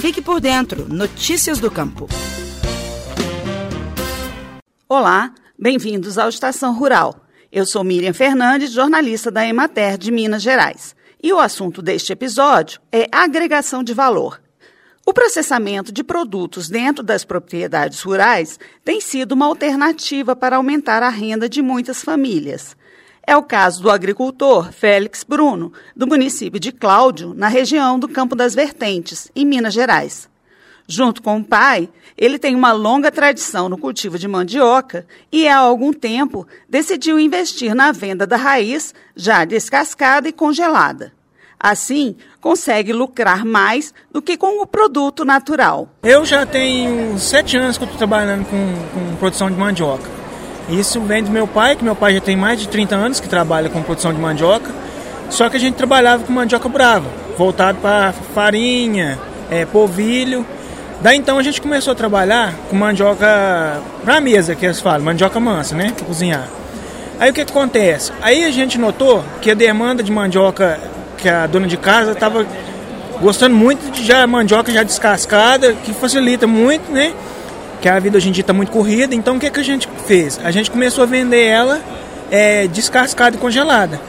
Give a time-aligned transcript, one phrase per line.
[0.00, 0.88] Fique por dentro.
[0.88, 2.08] Notícias do Campo.
[4.88, 7.26] Olá, bem-vindos ao Estação Rural.
[7.52, 10.96] Eu sou Miriam Fernandes, jornalista da Emater de Minas Gerais.
[11.22, 14.40] E o assunto deste episódio é agregação de valor.
[15.06, 21.10] O processamento de produtos dentro das propriedades rurais tem sido uma alternativa para aumentar a
[21.10, 22.74] renda de muitas famílias.
[23.30, 28.34] É o caso do agricultor Félix Bruno, do município de Cláudio, na região do Campo
[28.34, 30.28] das Vertentes, em Minas Gerais.
[30.88, 35.58] Junto com o pai, ele tem uma longa tradição no cultivo de mandioca e, há
[35.58, 41.12] algum tempo, decidiu investir na venda da raiz já descascada e congelada.
[41.56, 45.88] Assim, consegue lucrar mais do que com o produto natural.
[46.02, 50.19] Eu já tenho sete anos que estou trabalhando com, com produção de mandioca.
[50.70, 53.28] Isso vem do meu pai, que meu pai já tem mais de 30 anos que
[53.28, 54.70] trabalha com produção de mandioca.
[55.28, 57.06] Só que a gente trabalhava com mandioca brava,
[57.36, 59.18] voltado para farinha,
[59.50, 60.46] é, polvilho.
[61.00, 65.40] Daí então a gente começou a trabalhar com mandioca para mesa, que eles falam, mandioca
[65.40, 66.46] mansa, né, para cozinhar.
[67.18, 68.12] Aí o que, que acontece?
[68.22, 70.78] Aí a gente notou que a demanda de mandioca,
[71.18, 72.46] que a dona de casa estava
[73.20, 77.12] gostando muito de já mandioca já descascada, que facilita muito, né?
[77.80, 79.14] Que a vida hoje em dia está muito corrida.
[79.14, 80.38] Então o que, que a gente fez?
[80.44, 81.80] A gente começou a vender ela
[82.30, 84.00] é, descascada e congelada.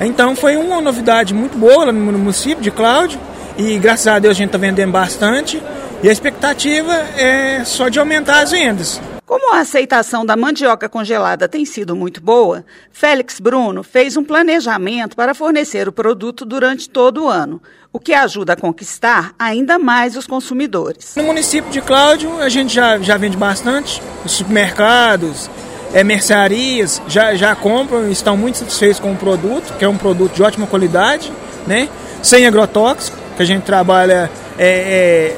[0.00, 3.20] Então foi uma novidade muito boa lá no município de Cláudio
[3.58, 5.62] e graças a Deus a gente está vendendo bastante
[6.02, 9.00] e a expectativa é só de aumentar as vendas.
[9.30, 15.14] Como a aceitação da mandioca congelada tem sido muito boa, Félix Bruno fez um planejamento
[15.14, 20.16] para fornecer o produto durante todo o ano, o que ajuda a conquistar ainda mais
[20.16, 21.14] os consumidores.
[21.14, 25.48] No município de Cláudio, a gente já, já vende bastante, os supermercados,
[25.94, 29.96] é, mercearias já, já compram e estão muito satisfeitos com o produto, que é um
[29.96, 31.32] produto de ótima qualidade,
[31.68, 31.88] né?
[32.20, 34.28] sem agrotóxico, que a gente trabalha
[34.58, 35.36] é,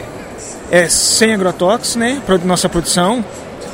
[0.70, 2.22] é, é sem agrotóxicos, né?
[2.42, 3.22] Nossa produção,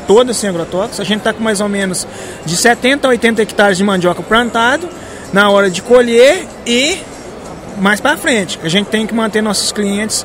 [0.09, 0.99] toda sem agrotóxicos.
[0.99, 2.07] A gente está com mais ou menos
[2.45, 4.89] de 70 a 80 hectares de mandioca plantado
[5.33, 6.99] na hora de colher e
[7.77, 8.59] mais para frente.
[8.65, 10.25] A gente tem que manter nossos clientes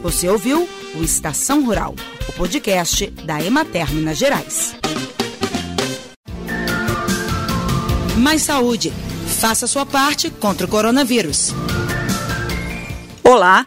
[0.00, 1.94] Você ouviu o Estação Rural,
[2.28, 4.76] o podcast da Emater Minas Gerais.
[8.16, 8.92] Mais saúde.
[9.40, 11.52] Faça sua parte contra o coronavírus.
[13.22, 13.66] Olá,